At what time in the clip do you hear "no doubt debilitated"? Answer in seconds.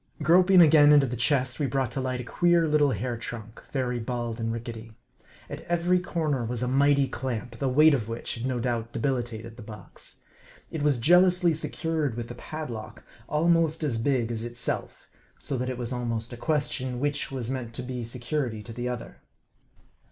8.47-9.57